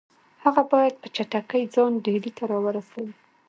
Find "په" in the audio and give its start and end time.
1.01-1.07